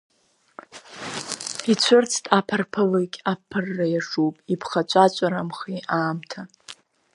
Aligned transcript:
Ицәырҵт 1.71 2.25
аԥарԥалыкь, 2.37 3.17
аԥырра 3.31 3.85
иаҿуп, 3.93 4.35
иԥхаҵәаҵәарамхеи 4.53 5.79
аамҭа. 5.97 6.41